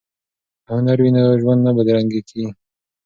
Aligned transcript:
که 0.65 0.69
هنر 0.75 0.97
وي 1.03 1.11
نو 1.15 1.21
ژوند 1.41 1.61
نه 1.65 1.71
بدرنګیږي. 1.77 2.47